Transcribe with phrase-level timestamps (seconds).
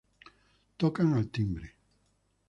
[0.83, 1.69] Tocan al timbre.